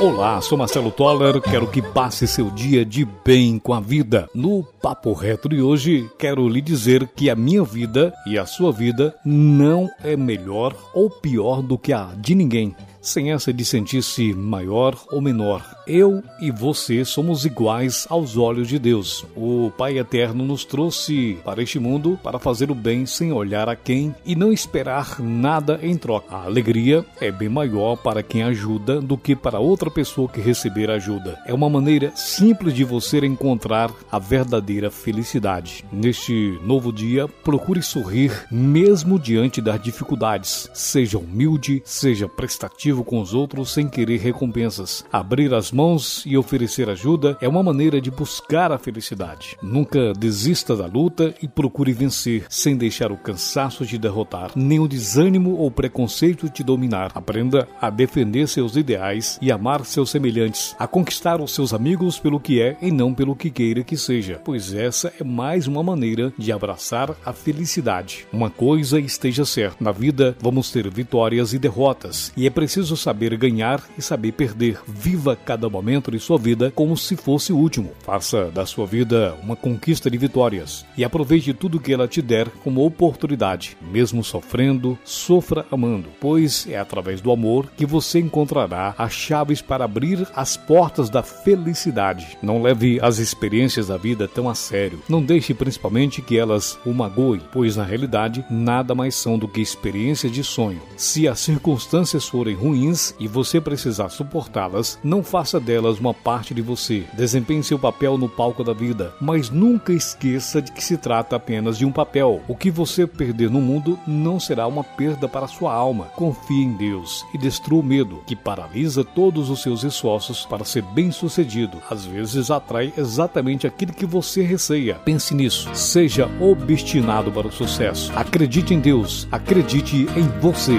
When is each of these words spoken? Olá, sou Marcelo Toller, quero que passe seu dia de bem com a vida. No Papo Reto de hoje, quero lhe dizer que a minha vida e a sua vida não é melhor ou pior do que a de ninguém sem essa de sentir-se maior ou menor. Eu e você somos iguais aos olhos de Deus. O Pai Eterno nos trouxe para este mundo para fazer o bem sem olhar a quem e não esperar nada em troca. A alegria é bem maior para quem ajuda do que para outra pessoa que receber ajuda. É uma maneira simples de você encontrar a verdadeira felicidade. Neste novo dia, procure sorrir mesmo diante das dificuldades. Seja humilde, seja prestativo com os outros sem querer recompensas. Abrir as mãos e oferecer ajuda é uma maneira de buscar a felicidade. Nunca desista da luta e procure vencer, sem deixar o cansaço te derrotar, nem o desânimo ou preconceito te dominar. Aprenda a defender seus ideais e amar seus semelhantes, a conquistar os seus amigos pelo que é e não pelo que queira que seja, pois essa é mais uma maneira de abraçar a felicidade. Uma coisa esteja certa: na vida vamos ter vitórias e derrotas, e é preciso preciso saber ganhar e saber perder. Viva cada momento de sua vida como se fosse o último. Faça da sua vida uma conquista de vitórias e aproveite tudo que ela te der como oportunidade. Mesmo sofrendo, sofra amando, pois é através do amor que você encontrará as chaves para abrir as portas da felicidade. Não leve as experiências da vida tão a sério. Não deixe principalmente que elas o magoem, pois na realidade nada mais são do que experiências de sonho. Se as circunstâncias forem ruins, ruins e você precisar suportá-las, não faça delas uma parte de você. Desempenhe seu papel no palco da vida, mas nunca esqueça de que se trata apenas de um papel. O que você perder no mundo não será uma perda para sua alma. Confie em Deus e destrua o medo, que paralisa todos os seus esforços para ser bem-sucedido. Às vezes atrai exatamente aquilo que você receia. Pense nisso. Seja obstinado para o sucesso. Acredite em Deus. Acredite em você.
Olá, 0.00 0.40
sou 0.40 0.56
Marcelo 0.56 0.92
Toller, 0.92 1.40
quero 1.40 1.66
que 1.66 1.82
passe 1.82 2.28
seu 2.28 2.50
dia 2.50 2.84
de 2.84 3.04
bem 3.04 3.58
com 3.58 3.74
a 3.74 3.80
vida. 3.80 4.28
No 4.32 4.62
Papo 4.62 5.12
Reto 5.12 5.48
de 5.48 5.60
hoje, 5.60 6.08
quero 6.16 6.48
lhe 6.48 6.60
dizer 6.60 7.08
que 7.16 7.28
a 7.28 7.34
minha 7.34 7.64
vida 7.64 8.14
e 8.24 8.38
a 8.38 8.46
sua 8.46 8.70
vida 8.70 9.12
não 9.24 9.90
é 10.04 10.16
melhor 10.16 10.72
ou 10.94 11.10
pior 11.10 11.62
do 11.62 11.76
que 11.76 11.92
a 11.92 12.12
de 12.16 12.36
ninguém 12.36 12.76
sem 13.08 13.32
essa 13.32 13.52
de 13.52 13.64
sentir-se 13.64 14.32
maior 14.34 14.96
ou 15.10 15.20
menor. 15.20 15.64
Eu 15.86 16.22
e 16.40 16.50
você 16.50 17.04
somos 17.04 17.44
iguais 17.44 18.06
aos 18.10 18.36
olhos 18.36 18.68
de 18.68 18.78
Deus. 18.78 19.24
O 19.36 19.72
Pai 19.76 19.98
Eterno 19.98 20.44
nos 20.44 20.64
trouxe 20.64 21.38
para 21.44 21.62
este 21.62 21.78
mundo 21.78 22.18
para 22.22 22.38
fazer 22.38 22.70
o 22.70 22.74
bem 22.74 23.06
sem 23.06 23.32
olhar 23.32 23.68
a 23.68 23.74
quem 23.74 24.14
e 24.24 24.36
não 24.36 24.52
esperar 24.52 25.20
nada 25.20 25.80
em 25.82 25.96
troca. 25.96 26.34
A 26.34 26.44
alegria 26.44 27.04
é 27.20 27.30
bem 27.30 27.48
maior 27.48 27.96
para 27.96 28.22
quem 28.22 28.42
ajuda 28.42 29.00
do 29.00 29.16
que 29.16 29.34
para 29.34 29.58
outra 29.58 29.90
pessoa 29.90 30.28
que 30.28 30.40
receber 30.40 30.90
ajuda. 30.90 31.38
É 31.46 31.54
uma 31.54 31.70
maneira 31.70 32.12
simples 32.14 32.74
de 32.74 32.84
você 32.84 33.18
encontrar 33.18 33.90
a 34.10 34.18
verdadeira 34.18 34.90
felicidade. 34.90 35.84
Neste 35.90 36.58
novo 36.62 36.92
dia, 36.92 37.26
procure 37.26 37.82
sorrir 37.82 38.46
mesmo 38.50 39.18
diante 39.18 39.60
das 39.60 39.80
dificuldades. 39.80 40.70
Seja 40.74 41.18
humilde, 41.18 41.82
seja 41.84 42.28
prestativo 42.28 42.97
com 43.04 43.20
os 43.20 43.34
outros 43.34 43.72
sem 43.72 43.88
querer 43.88 44.18
recompensas. 44.18 45.04
Abrir 45.12 45.52
as 45.54 45.72
mãos 45.72 46.22
e 46.26 46.36
oferecer 46.36 46.88
ajuda 46.88 47.36
é 47.40 47.48
uma 47.48 47.62
maneira 47.62 48.00
de 48.00 48.10
buscar 48.10 48.72
a 48.72 48.78
felicidade. 48.78 49.56
Nunca 49.62 50.12
desista 50.12 50.76
da 50.76 50.86
luta 50.86 51.34
e 51.42 51.48
procure 51.48 51.92
vencer, 51.92 52.46
sem 52.48 52.76
deixar 52.76 53.10
o 53.10 53.16
cansaço 53.16 53.84
te 53.84 53.98
derrotar, 53.98 54.52
nem 54.54 54.80
o 54.80 54.88
desânimo 54.88 55.56
ou 55.56 55.70
preconceito 55.70 56.48
te 56.48 56.62
dominar. 56.62 57.12
Aprenda 57.14 57.68
a 57.80 57.90
defender 57.90 58.46
seus 58.48 58.76
ideais 58.76 59.38
e 59.42 59.50
amar 59.50 59.84
seus 59.84 60.10
semelhantes, 60.10 60.74
a 60.78 60.86
conquistar 60.86 61.40
os 61.40 61.54
seus 61.54 61.74
amigos 61.74 62.18
pelo 62.18 62.40
que 62.40 62.60
é 62.60 62.76
e 62.80 62.90
não 62.90 63.12
pelo 63.12 63.34
que 63.34 63.50
queira 63.50 63.82
que 63.82 63.96
seja, 63.96 64.40
pois 64.44 64.72
essa 64.72 65.12
é 65.18 65.24
mais 65.24 65.66
uma 65.66 65.82
maneira 65.82 66.32
de 66.38 66.52
abraçar 66.52 67.14
a 67.24 67.32
felicidade. 67.32 68.26
Uma 68.32 68.50
coisa 68.50 69.00
esteja 69.00 69.44
certa: 69.44 69.82
na 69.82 69.92
vida 69.92 70.36
vamos 70.40 70.70
ter 70.70 70.88
vitórias 70.88 71.52
e 71.52 71.58
derrotas, 71.58 72.32
e 72.36 72.46
é 72.46 72.50
preciso 72.50 72.77
preciso 72.78 72.96
saber 72.96 73.36
ganhar 73.36 73.82
e 73.98 74.02
saber 74.02 74.30
perder. 74.32 74.78
Viva 74.86 75.34
cada 75.34 75.68
momento 75.68 76.12
de 76.12 76.20
sua 76.20 76.38
vida 76.38 76.70
como 76.72 76.96
se 76.96 77.16
fosse 77.16 77.52
o 77.52 77.56
último. 77.56 77.90
Faça 78.04 78.52
da 78.52 78.64
sua 78.64 78.86
vida 78.86 79.34
uma 79.42 79.56
conquista 79.56 80.08
de 80.08 80.16
vitórias 80.16 80.86
e 80.96 81.02
aproveite 81.02 81.52
tudo 81.52 81.80
que 81.80 81.92
ela 81.92 82.06
te 82.06 82.22
der 82.22 82.48
como 82.62 82.86
oportunidade. 82.86 83.76
Mesmo 83.82 84.22
sofrendo, 84.22 84.96
sofra 85.04 85.66
amando, 85.72 86.08
pois 86.20 86.68
é 86.68 86.78
através 86.78 87.20
do 87.20 87.32
amor 87.32 87.68
que 87.76 87.84
você 87.84 88.20
encontrará 88.20 88.94
as 88.96 89.12
chaves 89.12 89.60
para 89.60 89.84
abrir 89.84 90.28
as 90.36 90.56
portas 90.56 91.10
da 91.10 91.24
felicidade. 91.24 92.38
Não 92.40 92.62
leve 92.62 93.00
as 93.02 93.18
experiências 93.18 93.88
da 93.88 93.96
vida 93.96 94.28
tão 94.28 94.48
a 94.48 94.54
sério. 94.54 95.02
Não 95.08 95.20
deixe 95.20 95.52
principalmente 95.52 96.22
que 96.22 96.38
elas 96.38 96.78
o 96.86 96.94
magoem, 96.94 97.40
pois 97.52 97.74
na 97.74 97.82
realidade 97.82 98.44
nada 98.48 98.94
mais 98.94 99.16
são 99.16 99.36
do 99.36 99.48
que 99.48 99.60
experiências 99.60 100.30
de 100.30 100.44
sonho. 100.44 100.80
Se 100.96 101.26
as 101.26 101.40
circunstâncias 101.40 102.28
forem 102.28 102.54
ruins, 102.54 102.67
ruins 102.68 103.14
e 103.18 103.26
você 103.26 103.60
precisar 103.60 104.08
suportá-las, 104.10 104.98
não 105.02 105.22
faça 105.22 105.58
delas 105.58 105.98
uma 105.98 106.12
parte 106.14 106.54
de 106.54 106.62
você. 106.62 107.04
Desempenhe 107.14 107.62
seu 107.62 107.78
papel 107.78 108.18
no 108.18 108.28
palco 108.28 108.62
da 108.62 108.72
vida, 108.72 109.14
mas 109.20 109.50
nunca 109.50 109.92
esqueça 109.92 110.60
de 110.60 110.72
que 110.72 110.84
se 110.84 110.96
trata 110.96 111.36
apenas 111.36 111.78
de 111.78 111.84
um 111.84 111.92
papel. 111.92 112.42
O 112.46 112.54
que 112.54 112.70
você 112.70 113.06
perder 113.06 113.50
no 113.50 113.60
mundo 113.60 113.98
não 114.06 114.38
será 114.38 114.66
uma 114.66 114.84
perda 114.84 115.28
para 115.28 115.48
sua 115.48 115.72
alma. 115.72 116.06
Confie 116.16 116.62
em 116.62 116.72
Deus 116.72 117.24
e 117.34 117.38
destrua 117.38 117.80
o 117.80 117.84
medo, 117.84 118.22
que 118.26 118.36
paralisa 118.36 119.04
todos 119.04 119.50
os 119.50 119.62
seus 119.62 119.82
esforços 119.84 120.44
para 120.46 120.64
ser 120.64 120.82
bem-sucedido. 120.82 121.78
Às 121.90 122.04
vezes 122.04 122.50
atrai 122.50 122.92
exatamente 122.96 123.66
aquilo 123.66 123.92
que 123.92 124.06
você 124.06 124.42
receia. 124.42 124.96
Pense 125.04 125.34
nisso. 125.34 125.68
Seja 125.74 126.28
obstinado 126.40 127.30
para 127.32 127.48
o 127.48 127.52
sucesso. 127.52 128.12
Acredite 128.14 128.74
em 128.74 128.80
Deus. 128.80 129.26
Acredite 129.30 130.06
em 130.16 130.28
você. 130.40 130.78